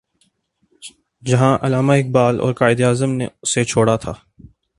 [1.23, 4.13] جہاں علامہ اقبال اور قائد اعظم نے اسے چھوڑا تھا۔